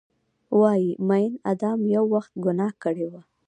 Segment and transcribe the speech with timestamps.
[0.59, 3.21] وایې، میین ادم یو وخت ګناه کړي وه